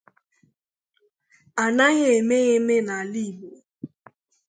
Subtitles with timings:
[1.63, 3.49] a naghị eme ya eme n'ala Igbo